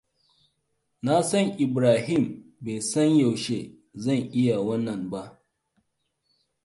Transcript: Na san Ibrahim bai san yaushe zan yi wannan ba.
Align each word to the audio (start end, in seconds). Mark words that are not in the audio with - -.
Na 1.05 1.13
san 1.29 1.45
Ibrahim 1.65 2.23
bai 2.63 2.79
san 2.89 3.09
yaushe 3.21 3.59
zan 4.03 4.19
yi 4.35 4.45
wannan 4.67 5.03
ba. 5.11 5.21